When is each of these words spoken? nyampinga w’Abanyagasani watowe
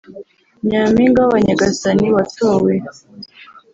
nyampinga 0.69 1.19
w’Abanyagasani 1.21 2.05
watowe 2.15 2.73